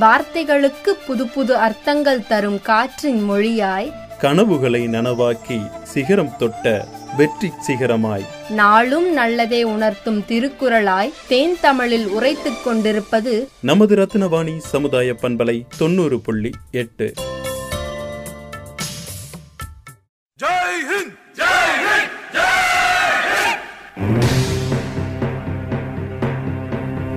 வார்த்தைகளுக்கு 0.00 0.90
புது 1.06 1.26
புது 1.26 1.56
அர்த்தங்கள் 1.56 2.26
தரும் 2.26 2.62
காற்றின் 2.62 3.30
மொழியாய் 3.30 3.92
கனவுகளை 4.18 4.86
நனவாக்கி 4.86 5.82
சிகரம் 5.82 6.36
தொட்ட 6.38 6.86
வெற்றி 7.16 7.52
சிகரமாய். 7.66 8.24
நாளும் 8.50 9.12
நல்லதே 9.12 9.62
உணர்த்தும் 9.62 10.24
திருக்குறளாய் 10.28 11.12
தேன் 11.28 11.56
தமிழில் 11.60 12.06
உரைத்துக் 12.06 12.64
கொண்டிருப்பது 12.64 13.48
நமது 13.60 13.96
ரத்னவாணி 13.96 14.56
சமுதாய 14.56 15.12
பண்பலை 15.12 15.64
தொண்ணூறு 15.78 16.20
புள்ளி 16.20 16.50
எட்டு. 16.70 17.14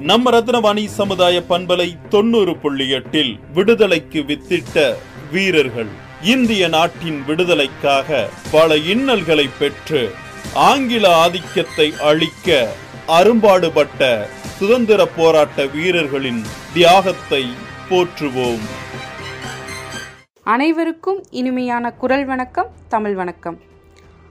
நம்ம 0.09 0.31
ரத்னவாணி 0.31 0.85
சமுதாய 0.85 1.43
பண்பலை 1.49 2.07
தொண்ணூறு 2.09 2.57
புள்ளி 2.57 2.89
எட்டில் 2.89 3.39
விடுதலைக்கு 3.53 4.19
வித்திட்ட 4.21 4.93
வீரர்கள். 5.31 5.87
இந்திய 6.21 6.67
நாட்டின் 6.67 7.23
விடுதலைக்காக 7.25 8.29
பல 8.51 8.77
இன்னல்களை 8.77 9.49
பெற்று 9.59 10.11
ஆங்கில 10.53 11.15
ஆதிக்கத்தை 11.15 11.93
அழிக்க 11.99 12.67
அரும்பாடுபட்ட 13.07 14.29
சுதந்திர 14.43 15.05
போராட்ட 15.05 15.65
வீரர்களின் 15.65 16.41
தியாகத்தை 16.73 17.43
போற்றுவோம். 17.89 18.65
அனைவருக்கும் 20.43 21.23
இனிமையான 21.29 21.91
குரல் 21.91 22.25
வணக்கம் 22.25 22.67
தமிழ் 22.87 23.13
வணக்கம். 23.13 23.59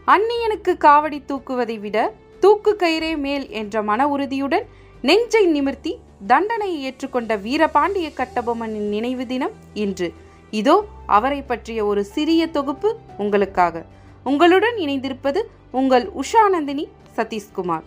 அந்நியனுக்கு 0.06 0.74
காவடி 0.78 1.20
தூக்குவதை 1.28 1.80
விட 1.80 2.14
தூக்கு 2.40 2.76
கயிறே 2.78 3.16
மேல் 3.16 3.50
என்ற 3.50 3.82
மன 3.82 4.08
உறுதியுடன் 4.08 4.78
நெஞ்சை 5.02 5.46
நிமிர்த்தி 5.46 5.92
தண்டனையை 6.26 6.78
ஏற்றுக்கொண்ட 6.86 7.36
வீரபாண்டிய 7.40 8.08
கட்டபொம்மனின் 8.16 8.88
நினைவு 8.88 9.26
தினம் 9.26 9.54
இன்று. 9.74 10.12
இதோ 10.50 10.84
அவரை 11.06 11.42
பற்றிய 11.42 11.84
ஒரு 11.84 12.04
சிறிய 12.04 12.46
தொகுப்பு 12.46 12.98
உங்களுக்காக. 13.18 13.84
உங்களுடன் 14.24 14.76
இணைந்திருப்பது 14.76 15.40
உங்கள் 15.70 16.10
உஷாநந்தினி 16.12 16.84
சதீஷ்குமார். 17.16 17.86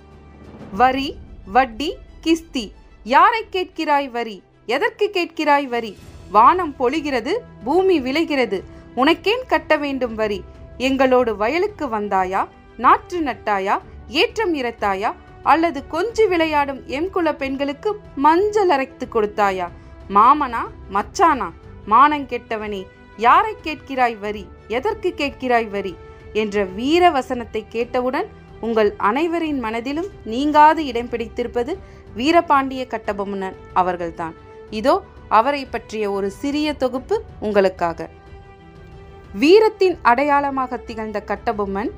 வரி 0.78 1.16
வட்டி 1.46 1.96
கிஸ்தி 2.22 2.72
யாரை 3.04 3.44
கேட்கிறாய் 3.52 4.10
வரி 4.12 4.44
எதற்கு 4.66 5.10
கேட்கிறாய் 5.14 5.68
வரி 5.68 5.98
வானம் 6.32 6.76
பொழிகிறது 6.80 7.34
பூமி 7.64 8.00
விளைகிறது 8.00 8.64
உனக்கேன் 8.96 9.44
கட்ட 9.48 9.76
வேண்டும் 9.78 10.16
வரி 10.16 10.44
எங்களோடு 10.78 11.36
வயலுக்கு 11.36 11.88
வந்தாயா 11.88 12.48
நாற்று 12.78 13.20
நட்டாயா 13.22 13.76
ஏற்றம் 14.08 14.54
இறத்தாயா 14.56 15.12
அல்லது 15.44 15.84
கொஞ்சி 15.92 16.28
விளையாடும் 16.28 16.82
எம்குல 16.88 17.34
பெண்களுக்கு 17.34 18.00
மஞ்சள் 18.16 18.70
அரைத்து 18.70 19.08
கொடுத்தாயா? 19.14 19.68
மாமனா 20.10 20.62
மச்சானா? 20.94 21.50
மானம் 21.86 22.28
கெட்டவனே 22.28 22.82
யாரை 23.18 23.56
கேட்கிறாய் 23.64 24.20
வரி? 24.20 24.48
எதற்கு 24.68 25.14
கேட்கிறாய் 25.18 25.70
வரி? 25.70 25.96
என்ற 26.34 26.64
வீர 26.64 27.10
வசனத்தை 27.10 27.66
கேட்டவுடன் 27.70 28.28
உங்கள் 28.62 28.94
அனைவரின் 28.98 29.60
மனதிலும் 29.60 30.10
நீங்காது 30.24 30.86
இடம் 30.86 31.10
பிடித்திருப்பது 31.10 31.78
வீரபாண்டிய 32.18 32.84
கட்டபொம்மன் 32.88 33.56
அவர்கள்தான். 33.74 34.34
இதோ 34.70 35.04
அவரை 35.30 35.66
பற்றிய 35.66 36.12
ஒரு 36.12 36.32
சிறிய 36.32 36.74
தொகுப்பு 36.74 37.24
உங்களுக்காக. 37.40 38.10
வீரத்தின் 39.34 39.98
அடையாளமாக 40.02 40.78
திகழ்ந்த 40.78 41.24
கட்டபொம்மன் 41.28 41.92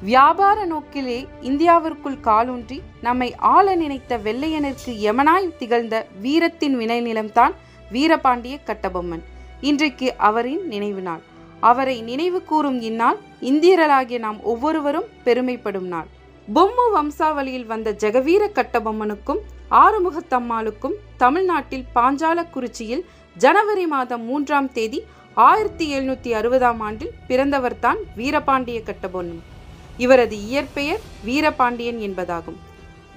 வியாபார 0.00 0.64
நோக்கிலே 0.64 1.26
இந்தியாவிற்குள் 1.42 2.20
காலூன்றி 2.20 2.82
நம்மை 3.00 3.34
ஆள 3.34 3.76
நினைத்த 3.76 4.18
வெள்ளையனிற்கு 4.18 4.86
யமனாய் 4.86 5.56
திகழ்ந்த 5.58 6.06
வீரத்தின் 6.20 6.78
வினைநிலம்தான் 6.78 7.52
வீரபாண்டிய 7.92 8.58
கட்டபொம்மன். 8.66 9.22
இன்றைக்கு 9.60 10.14
அவரின் 10.16 10.66
நினைவு 10.68 11.00
நாள். 11.00 11.22
அவரை 11.60 12.02
நினைவு 12.02 12.42
கூறும் 12.42 12.80
இந்நாள் 12.80 13.18
இந்தியர்களாகிய 13.40 14.18
நாம் 14.18 14.42
ஒவ்வொருவரும் 14.42 15.04
பெருமைப்படும் 15.24 15.88
நாள். 15.94 16.06
பொம்மு 16.54 16.90
வம்சாவளியில் 16.92 17.66
வந்த 17.66 17.92
ஜெகவீர 17.92 18.48
கட்டபொம்மனுக்கும் 18.54 19.38
ஆறுமுகத்தம்மாளுக்கும் 19.70 20.94
தமிழ்நாட்டில் 21.16 21.84
பாஞ்சாலக்குறிச்சியில் 21.94 23.04
ஜனவரி 23.36 23.86
மாதம் 23.86 24.24
மூன்றாம் 24.24 24.72
தேதி 24.72 25.04
ஆயிரத்தி 25.34 25.98
எழுநூத்தி 25.98 26.32
அறுபதாம் 26.40 26.80
ஆண்டில் 26.80 27.12
பிறந்தவர்தான் 27.28 27.96
வீரபாண்டிய 28.16 28.82
கட்டபொம்மன். 28.82 29.52
இவரது 29.96 30.42
இயற்பெயர் 30.42 31.00
வீரபாண்டியன் 31.24 31.98
என்பதாகும். 31.98 32.56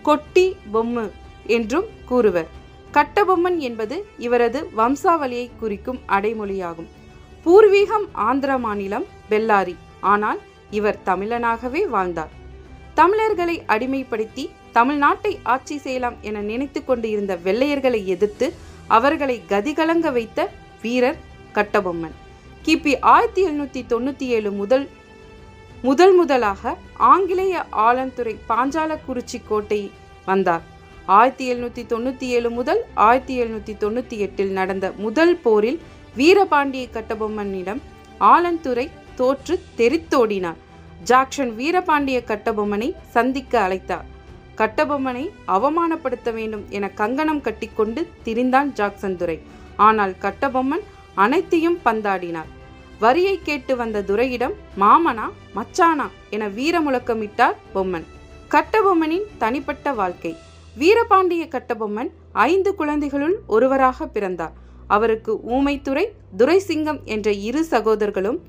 கொட்டி 0.01 0.55
பொம்மு 0.73 1.11
என்றும் 1.45 1.85
கூறுவர். 2.05 2.47
கட்டபொம்மன் 2.91 3.57
என்பது 3.57 4.05
இவரது 4.17 4.69
வம்சாவளியை 4.77 5.49
குறிக்கும் 5.59 5.99
அடைமொழியாகும். 6.07 6.87
பூர்வீகம் 7.45 8.07
ஆந்திர 8.11 8.57
மாநிலம் 8.57 9.05
பெல்லாரி. 9.29 9.75
ஆனால் 9.99 10.39
இவர் 10.71 10.99
தமிழனாகவே 11.05 11.87
வாழ்ந்தார். 11.87 12.29
தமிழர்களை 12.93 13.63
அடிமைப்படுத்தி 13.67 14.49
தமிழ்நாட்டை 14.73 15.37
ஆட்சி 15.43 15.77
செய்யலாம் 15.77 16.15
என 16.21 16.41
நினைத்து 16.41 16.85
கொண்டு 16.85 17.09
இருந்த 17.09 17.35
வெள்ளையர்களை 17.43 18.03
எதிர்த்து 18.05 18.53
அவர்களை 18.87 19.41
கதிகலங்க 19.49 20.11
வைத்த 20.11 20.49
வீரர் 20.81 21.17
கட்டபொம்மன். 21.53 22.15
கிபி 22.65 22.99
ஆயிரத்தி 22.99 23.45
எழுநூத்தி 23.45 23.81
தொண்ணூத்தி 23.89 24.23
ஏழு 24.23 24.51
முதல் 24.51 24.89
முதல் 25.81 26.15
முதலாக 26.15 26.77
ஆங்கிலேய 26.97 27.65
ஆலந்துறை 27.71 28.35
பாஞ்சாலக்குறிச்சி 28.49 29.41
கோட்டை 29.47 29.91
வந்தார். 30.25 30.61
ஆயிரத்தி 31.05 31.53
எழுநூத்தி 31.53 31.83
தொண்ணூத்தி 31.91 32.27
ஏழு 32.37 32.49
முதல் 32.49 32.85
ஆயிரத்தி 32.93 33.41
எழுநூத்தி 33.41 33.73
தொண்ணூத்தி 33.83 34.17
எட்டில் 34.17 34.51
நடந்த 34.51 34.91
முதல் 34.97 35.35
போரில் 35.35 35.79
வீரபாண்டிய 36.15 36.87
கட்டபொம்மனிடம் 36.93 37.81
ஆலந்துறை 38.19 38.89
தோற்று 39.15 39.63
தெரித்தோடினார். 39.77 40.55
ஜாக்சன் 41.03 41.51
வீரபாண்டிய 41.57 42.21
கட்டபொம்மனை 42.27 42.93
சந்திக்க 43.09 43.67
அழைத்தார். 43.67 44.05
கட்டபொம்மனை 44.57 45.29
அவமானப்படுத்த 45.47 46.33
வேண்டும் 46.33 46.65
என 46.69 46.89
கங்கணம் 46.89 47.41
கட்டிக்கொண்டு 47.41 48.09
திரிந்தான் 48.25 48.71
ஜாக்சன் 48.73 49.17
துரை 49.17 49.41
ஆனால் 49.75 50.13
கட்டபொம்மன் 50.21 50.85
அனைத்தையும் 51.15 51.79
பந்தாடினார். 51.85 52.55
வரியை 52.99 53.39
கேட்டு 53.43 53.75
வந்த 53.75 54.01
துரையிடம் 54.01 54.53
மாமனா 54.79 55.25
மச்சானா 55.55 56.07
என 56.29 56.47
வீர 56.47 56.79
முழக்கமிட்டார் 56.79 57.57
பொம்மன். 57.75 58.05
கட்டபொம்மனின் 58.49 59.27
தனிப்பட்ட 59.37 59.91
வாழ்க்கை. 59.91 60.35
வீரபாண்டிய 60.79 61.43
கட்டபொம்மன் 61.47 62.09
ஐந்து 62.31 62.75
குழந்தைகளுள் 62.75 63.35
ஒருவராக 63.47 64.07
பிறந்தார். 64.07 64.53
அவருக்கு 64.87 65.33
ஊமைத்துறை 65.49 66.05
துரைசிங்கம் 66.37 67.03
என்ற 67.03 67.31
இரு 67.31 67.63
சகோதரர்களும் 67.63 68.39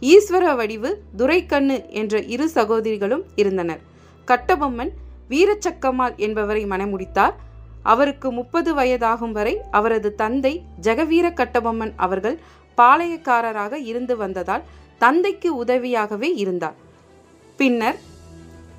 ஈஸ்வர 0.00 0.56
வடிவு 0.56 1.02
துரைக்கண்ணு 1.16 1.84
என்ற 1.90 2.22
இரு 2.34 2.48
சகோதரிகளும் 2.48 3.24
இருந்தனர். 3.34 3.80
கட்டபொம்மன் 4.28 4.92
வீரச்சக்கம்மாள் 5.30 6.16
என்பவரை 6.16 6.64
மணமுடித்தார். 6.66 7.34
அவருக்கு 7.82 8.32
முப்பது 8.32 8.74
வயதாகும் 8.74 9.32
வரை 9.32 9.60
அவரது 9.70 10.14
தந்தை 10.14 10.64
ஜெகவீர 10.82 11.26
கட்டபொம்மன் 11.34 11.92
அவர்கள் 11.96 12.36
பாளையக்காரராக 12.76 13.72
இருந்து 13.72 14.16
வந்ததால் 14.16 14.62
தந்தைக்கு 14.98 15.64
உதவியாகவே 15.64 16.30
இருந்தார். 16.34 16.74
பின்னர் 17.56 17.98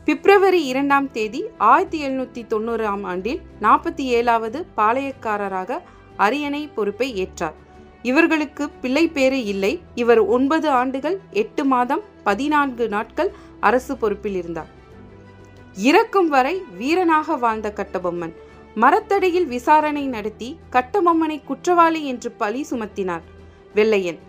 பிப்ரவரி 0.05 0.65
இரண்டாம் 0.65 1.11
தேதி 1.11 1.43
ஆயிரத்தி 1.57 1.99
எழுநூத்தி 2.07 2.41
தொண்ணூறாம் 2.53 3.03
ஆண்டில் 3.03 3.41
நாற்பத்தி 3.61 4.05
ஏழாவது 4.17 4.65
பாளையக்காரராக 4.77 5.79
அரியணை 6.17 6.69
பொறுப்பை 6.75 7.09
ஏற்றார். 7.23 7.53
இவர்களுக்கு 8.01 8.69
பிள்ளை 8.69 9.07
பேறு 9.07 9.45
இல்லை. 9.45 9.81
இவர் 9.95 10.19
ஒன்பது 10.19 10.69
ஆண்டுகள் 10.69 11.19
எட்டு 11.31 11.65
மாதம் 11.65 12.01
பதினான்கு 12.23 12.87
நாட்கள் 12.87 13.31
அரசு 13.59 13.97
பொறுப்பில் 13.97 14.35
இருந்தார். 14.35 14.71
இறக்கும் 15.75 16.29
வரை 16.29 16.61
வீரனாக 16.77 17.35
வாழ்ந்த 17.35 17.73
கட்டபொம்மன் 17.75 18.33
மரத்தடியில் 18.75 19.47
விசாரணை 19.47 20.05
நடத்தி 20.05 20.59
கட்டபொம்மனை 20.71 21.43
குற்றவாளி 21.43 22.05
என்று 22.05 22.31
பழி 22.31 22.65
சுமத்தினார். 22.71 23.23
வெள்ளையன். 23.77 24.19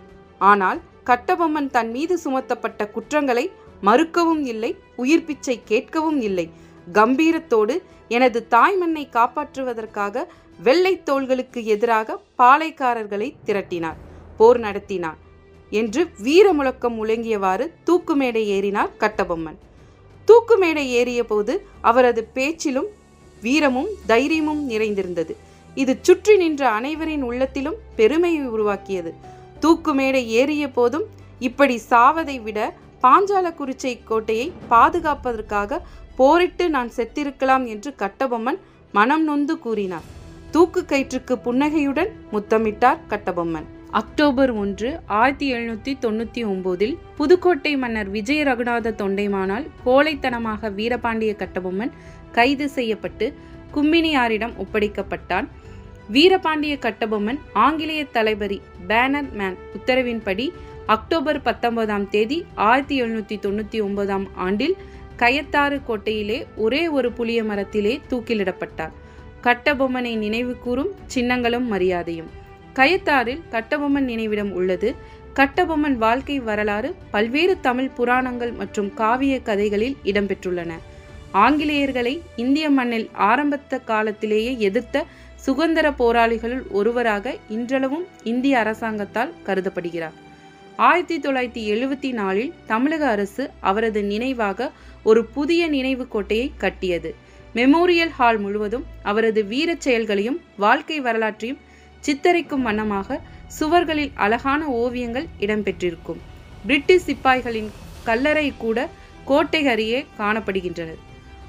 ஆனால் 0.51 0.79
கட்டபொம்மன் 1.09 1.69
தன் 1.75 1.91
மீது 1.95 2.15
சுமத்தப்பட்ட 2.23 2.81
குற்றங்களை 2.95 3.45
மறுக்கவும் 3.83 4.43
இல்லை 4.53 4.71
உயிர் 5.03 5.25
பிச்சை 5.27 5.55
கேட்கவும் 5.71 6.19
இல்லை. 6.29 6.45
கம்பீரத்தோடு 6.93 7.75
எனது 8.15 8.39
தாய்மண்ணை 8.55 9.03
காப்பாற்றுவதற்காக 9.17 10.23
வெள்ளை 10.59 10.93
தோள்களுக்கு 11.03 11.59
எதிராக 11.65 12.17
பாளைக்காரர்களை 12.39 13.29
திரட்டினார் 13.47 13.99
போர் 14.37 14.59
நடத்தினார் 14.59 15.19
என்று 15.71 16.01
வீர 16.25 16.47
முழக்கம் 16.53 16.95
முழங்கியவாறு 16.99 17.65
தூக்கு 17.83 18.15
மேடை 18.15 18.43
ஏறினார் 18.55 18.91
கட்டபொம்மன். 19.03 19.57
தூக்கு 20.27 20.55
மேடை 20.57 20.85
ஏறிய 20.99 21.21
போது 21.23 21.53
அவரது 21.89 22.21
பேச்சிலும் 22.37 22.89
வீரமும் 23.41 23.89
தைரியமும் 24.11 24.63
நிறைந்திருந்தது. 24.71 25.33
இது 25.75 25.93
சுற்றி 26.01 26.33
நின்ற 26.37 26.61
அனைவரின் 26.69 27.23
உள்ளத்திலும் 27.29 27.79
பெருமையை 27.95 28.43
உருவாக்கியது. 28.55 29.11
தூக்கு 29.65 29.91
மேடை 29.97 30.19
ஏறிய 30.39 30.63
போதும் 30.69 31.05
இப்படி 31.47 31.75
சாவதை 31.91 32.35
விட 32.47 32.59
பாஞ்சாலக்குறிச்சை 33.03 33.93
கோட்டையை 34.09 34.45
பாதுகாப்பதற்காக 34.71 35.79
போரிட்டு 36.19 36.65
நான் 36.75 36.91
செத்திருக்கலாம் 36.97 37.65
என்று 37.73 37.91
கட்டபொம்மன் 38.01 38.59
மனம் 38.97 39.23
நொந்து 39.29 39.55
கூறினார். 39.63 40.05
தூக்கு 40.53 40.81
கயிற்றுக்கு 40.91 41.35
புன்னகையுடன் 41.45 42.11
முத்தமிட்டார் 42.33 43.01
கட்டபொம்மன். 43.11 43.67
அக்டோபர் 44.01 44.53
ஒன்று 44.63 44.89
ஆயிரத்தி 45.19 45.47
எழுநூத்தி 45.55 45.91
தொண்ணூத்தி 46.05 46.43
ஒன்பதில் 46.51 46.95
புதுக்கோட்டை 47.17 47.73
மன்னர் 47.83 48.09
விஜய 48.15 48.43
ரகுநாத 48.51 48.95
தொண்டைமானால் 49.01 49.67
கோழைத்தனமாக 49.85 50.71
வீரபாண்டிய 50.79 51.33
கட்டபொம்மன் 51.41 51.93
கைது 52.37 52.67
செய்யப்பட்டு 52.77 53.27
கும்மினியாரிடம் 53.75 54.57
ஒப்படைக்கப்பட்டான். 54.63 55.47
வீரபாண்டிய 56.11 56.73
கட்டபொம்மன் 56.79 57.39
ஆங்கிலேய 57.53 58.05
தளபதி 58.05 58.61
பேனர் 58.87 59.31
மேன் 59.31 59.57
உத்தரவின்படி 59.77 60.51
அக்டோபர் 60.85 61.41
பத்தொன்பதாம் 61.41 62.09
தேதி 62.09 62.45
ஆயிரத்தி 62.55 63.01
எழுநூத்தி 63.01 63.37
தொண்ணூத்தி 63.45 63.83
ஒன்பதாம் 63.83 64.27
ஆண்டில் 64.35 64.75
கயத்தாறு 65.17 65.81
கோட்டையிலே 65.87 66.45
ஒரே 66.55 66.87
ஒரு 66.87 67.11
புளிய 67.11 67.43
மரத்திலே 67.43 68.01
தூக்கிலிடப்பட்டார். 68.09 68.93
கட்டபொம்மனை 69.43 70.17
நினைவு 70.17 70.57
கூறும் 70.57 70.91
சின்னங்களும் 71.15 71.67
மரியாதையும். 71.67 72.29
கயத்தாறில் 72.73 73.41
கட்டபொம்மன் 73.51 74.09
நினைவிடம் 74.11 74.51
உள்ளது. 74.51 74.95
கட்டபொம்மன் 75.33 75.97
வாழ்க்கை 75.97 76.39
வரலாறு 76.39 76.95
பல்வேறு 77.11 77.59
தமிழ் 77.59 77.89
புராணங்கள் 77.89 78.51
மற்றும் 78.51 78.93
காவிய 78.93 79.41
கதைகளில் 79.41 79.97
இடம்பெற்றுள்ளன. 80.03 80.73
ஆங்கிலேயர்களை 81.43 82.21
இந்திய 82.35 82.69
மண்ணில் 82.69 83.09
ஆரம்பத்த 83.29 83.83
காலத்திலேயே 83.83 84.57
எதிர்த்த 84.59 85.05
சுதந்திர 85.35 85.91
போராளிகளுள் 85.91 86.63
ஒருவராக 86.69 87.35
இன்றளவும் 87.49 88.05
இந்திய 88.23 88.59
அரசாங்கத்தால் 88.59 89.33
கருதப்படுகிறார். 89.45 90.15
ஆயிரத்தி 90.75 91.17
தொள்ளாயிரத்தி 91.19 91.63
எழுபத்தி 91.73 92.11
நாலில் 92.11 92.53
தமிழக 92.65 93.07
அரசு 93.07 93.49
அவரது 93.59 94.03
நினைவாக 94.03 94.71
ஒரு 95.03 95.25
புதிய 95.25 95.67
நினைவு 95.67 96.07
கோட்டையை 96.07 96.51
கட்டியது. 96.57 97.15
மெமோரியல் 97.55 98.13
ஹால் 98.17 98.37
முழுவதும் 98.37 98.85
அவரது 99.03 99.43
வீரச் 99.45 99.81
செயல்களையும் 99.81 100.39
வாழ்க்கை 100.57 100.99
வரலாற்றையும் 100.99 101.61
சித்தரிக்கும் 102.03 102.61
வண்ணமாக 102.61 103.19
சுவர்களில் 103.59 104.11
அழகான 104.15 104.67
ஓவியங்கள் 104.67 105.27
இடம்பெற்றிருக்கும். 105.39 106.21
பிரிட்டிஷ் 106.67 107.07
சிப்பாய்களின் 107.07 107.69
கல்லறை 108.03 108.53
கூட 108.57 108.87
கோட்டை 109.25 109.67
அருகே 109.67 110.05
காணப்படுகின்றனர் 110.19 111.01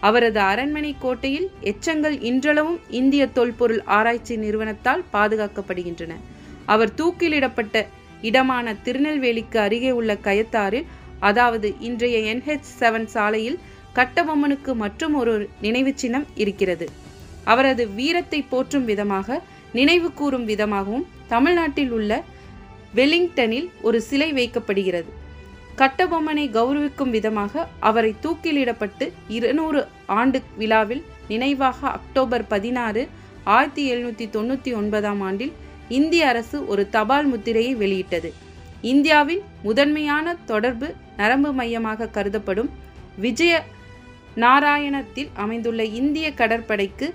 அவரது 0.07 0.41
அரண்மனை 0.51 0.93
கோட்டையில் 1.05 1.49
எச்சங்கள் 1.71 2.17
இன்றளவும் 2.31 2.81
இந்திய 3.01 3.23
தொல்பொருள் 3.37 3.83
ஆராய்ச்சி 3.99 4.35
நிறுவனத்தால் 4.45 5.05
பாதுகாக்கப்படுகின்றன. 5.15 6.13
அவர் 6.73 6.93
தூக்கிலிடப்பட்ட 6.99 7.85
இடமான 8.29 8.75
திருநெல்வேலிக்கு 8.85 9.59
அருகே 9.67 9.91
உள்ள 10.01 10.13
கயத்தாரில் 10.27 10.87
அதாவது 11.29 11.69
இன்றைய 11.89 12.17
என்ஹெச் 12.33 12.71
செவன் 12.81 13.09
சாலையில் 13.15 13.59
கட்டபொம்மனுக்கு 13.99 14.73
மற்றும் 14.85 15.15
ஒரு 15.21 15.35
நினைவு 15.65 15.93
சின்னம் 16.03 16.27
இருக்கிறது. 16.43 16.87
அவரது 17.53 17.85
வீரத்தை 17.99 18.41
போற்றும் 18.53 18.87
விதமாக 18.91 19.39
நினைவு 19.79 20.09
கூறும் 20.21 20.47
விதமாகவும் 20.51 21.07
தமிழ்நாட்டில் 21.35 21.93
உள்ள 21.99 22.13
வெலிங்டனில் 22.99 23.69
ஒரு 23.87 23.99
சிலை 24.09 24.29
வைக்கப்படுகிறது. 24.39 25.11
கட்டபொம்மனை 25.77 26.45
கௌரவிக்கும் 26.57 27.13
விதமாக 27.17 27.67
அவரை 27.89 28.13
தூக்கிலிடப்பட்டு 28.23 29.07
இருநூறு 29.37 29.81
ஆண்டு 30.21 30.39
விழாவில் 30.57 31.03
நினைவாக 31.29 31.79
அக்டோபர் 31.89 32.45
பதினாறு 32.47 33.03
ஆயிரத்தி 33.45 33.83
எழுநூற்றி 33.93 34.27
தொண்ணூற்றி 34.37 34.71
ஒன்பதாம் 34.75 35.21
ஆண்டில் 35.21 35.53
இந்திய 35.89 36.29
அரசு 36.29 36.67
ஒரு 36.67 36.83
தபால் 36.91 37.27
முத்திரையை 37.27 37.75
வெளியிட்டது. 37.75 38.31
இந்தியாவின் 38.93 39.43
முதன்மையான 39.63 40.37
தொடர்பு 40.45 40.89
நரம்பு 41.17 41.51
மையமாக 41.53 42.11
கருதப்படும் 42.17 42.71
விஜய 43.17 43.55
நாராயணத்தில் 44.45 45.31
அமைந்துள்ள 45.35 45.83
இந்திய 46.01 46.27
கடற்படைக்கு 46.35 47.07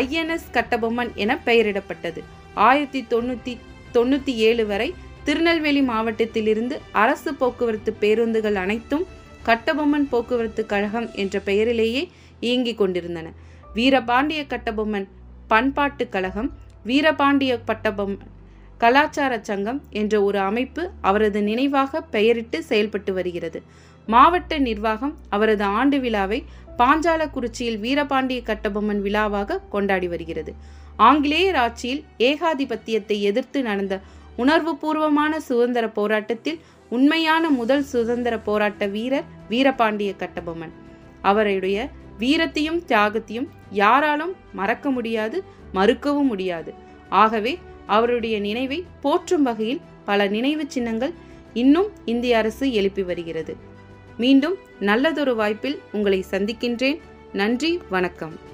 ஐஎன்எஸ் 0.00 0.50
கட்டபொம்மன் 0.52 1.12
என 1.14 1.32
பெயரிடப்பட்டது. 1.46 2.20
ஆயிரத்தி 2.68 3.00
தொண்ணூற்றி 3.12 3.52
தொண்ணூற்றி 3.94 4.32
ஏழு 4.48 4.64
வரை 4.66 4.88
திருநெல்வேலி 5.26 5.82
மாவட்டத்திலிருந்து 5.82 6.76
அரசு 7.02 7.30
போக்குவரத்து 7.34 7.90
பேருந்துகள் 8.02 8.58
அனைத்தும் 8.64 9.04
கட்டபொம்மன் 9.46 10.06
போக்குவரத்து 10.10 10.62
கழகம் 10.66 11.08
என்ற 11.14 11.40
பெயரிலேயே 11.40 12.02
இயங்கிக் 12.40 12.78
கொண்டிருந்தன. 12.78 13.26
வீரபாண்டிய 13.74 14.40
கட்டபொம்மன் 14.52 15.06
பண்பாட்டு 15.46 16.08
கழகம் 16.08 16.50
வீரபாண்டிய 16.86 17.52
கட்டபொம்மன் 17.66 18.32
கலாச்சார 18.78 19.32
சங்கம் 19.42 19.80
என்ற 19.90 20.14
ஒரு 20.22 20.38
அமைப்பு 20.38 20.82
அவரது 21.00 21.42
நினைவாக 21.42 22.00
பெயரிட்டு 22.14 22.62
செயல்பட்டு 22.62 23.12
வருகிறது. 23.12 23.62
மாவட்ட 24.06 24.58
நிர்வாகம் 24.58 25.14
அவரது 25.28 25.64
ஆண்டு 25.78 25.98
விழாவை 26.00 26.38
பாஞ்சாலக்குறிச்சியில் 26.78 27.78
வீரபாண்டிய 27.84 28.40
கட்டபொம்மன் 28.50 29.00
விழாவாக 29.02 29.60
கொண்டாடி 29.68 30.08
வருகிறது. 30.08 30.54
ஆங்கிலேயர் 30.96 31.54
ஆட்சியில் 31.54 32.02
ஏகாதிபத்தியத்தை 32.18 33.16
எதிர்த்து 33.20 33.62
நடந்த 33.62 33.94
உணர்வுபூர்வமான 34.36 35.36
சுதந்திர 35.36 35.88
போராட்டத்தில் 35.88 36.60
உண்மையான 36.90 37.48
முதல் 37.48 37.82
சுதந்திர 37.82 38.38
போராட்ட 38.38 38.86
வீரர் 38.86 39.24
வீரபாண்டிய 39.48 40.14
கட்டபொம்மன். 40.16 40.74
அவருடைய 41.22 41.88
வீரத்தையும் 42.18 42.80
தியாகத்தையும் 42.86 43.48
யாராலும் 43.70 44.34
மறக்க 44.52 44.90
முடியாது 44.90 45.44
மறுக்கவும் 45.74 46.22
முடியாது. 46.22 46.74
ஆகவே 47.08 47.58
அவருடைய 47.86 48.40
நினைவை 48.40 48.84
போற்றும் 49.00 49.42
வகையில் 49.42 49.80
பல 50.04 50.26
நினைவு 50.26 50.64
சின்னங்கள் 50.68 51.12
இன்னும் 51.54 51.90
இந்திய 52.04 52.36
அரசு 52.36 52.72
எழுப்பி 52.72 53.02
வருகிறது. 53.02 53.56
மீண்டும் 54.18 54.56
நல்லதொரு 54.80 55.34
வாய்ப்பில் 55.34 55.80
உங்களை 55.92 56.24
சந்திக்கின்றேன். 56.30 57.00
நன்றி 57.32 57.80
வணக்கம். 57.90 58.52